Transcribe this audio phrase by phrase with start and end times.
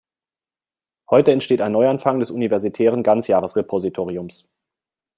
[1.11, 4.47] Heute entsteht ein Neuanfang des universitären Ganzjahresrepositoriums.